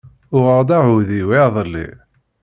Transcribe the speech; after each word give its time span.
Uɣeɣ-d 0.35 0.69
aɛudiw 0.77 1.29
iḍelli. 1.41 1.87